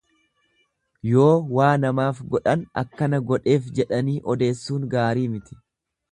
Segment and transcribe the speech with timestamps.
[1.09, 1.25] Yoo
[1.57, 5.59] waa namaaf godhan akkana godheef jedhanii odeessuun gaarii miti.